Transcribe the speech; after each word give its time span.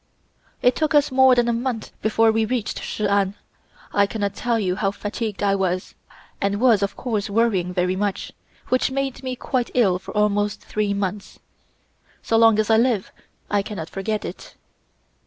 "It 0.63 0.75
took 0.75 0.95
us 0.95 1.11
more 1.11 1.35
than 1.35 1.47
a 1.47 1.53
month 1.53 1.91
before 2.01 2.31
we 2.31 2.43
reached 2.43 2.81
Shi 2.81 3.05
An. 3.07 3.35
I 3.93 4.07
cannot 4.07 4.33
tell 4.33 4.57
you 4.59 4.75
how 4.75 4.89
fatigued 4.89 5.43
I 5.43 5.53
was, 5.53 5.93
and 6.41 6.59
was 6.59 6.81
of 6.81 6.95
course 6.95 7.29
worrying 7.29 7.71
very 7.71 7.95
much, 7.95 8.31
which 8.69 8.89
made 8.89 9.21
me 9.21 9.35
quite 9.35 9.69
ill 9.75 9.99
for 9.99 10.11
almost 10.17 10.59
three 10.61 10.95
months. 10.95 11.37
So 12.23 12.35
long 12.35 12.57
as 12.57 12.71
I 12.71 12.77
live 12.77 13.11
I 13.51 13.61
cannot 13.61 13.91
forget 13.91 14.25
it. 14.25 14.55